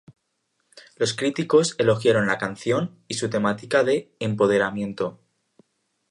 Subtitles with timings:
[0.95, 5.19] Los críticos elogiaron la canción y su temática de empoderamiento.